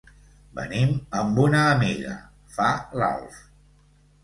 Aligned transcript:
Venim 0.59 0.93
amb 1.19 1.41
una 1.43 1.61
amiga 1.75 2.15
—fa 2.55 2.73
l'Alf—. 2.97 3.39